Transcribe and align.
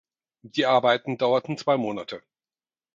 Die 0.41 0.65
Arbeiten 0.65 1.19
dauerten 1.19 1.59
zwei 1.59 1.77
Monate. 1.77 2.23